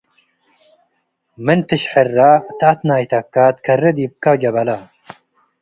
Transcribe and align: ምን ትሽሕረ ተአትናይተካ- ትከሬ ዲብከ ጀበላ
ምን 1.45 1.59
ትሽሕረ 1.69 2.17
ተአትናይተካ- 2.59 3.35
ትከሬ 3.55 3.83
ዲብከ 3.97 4.25
ጀበላ 4.41 4.69